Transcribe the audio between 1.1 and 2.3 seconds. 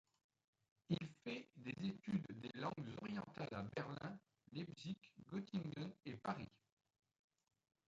fait des études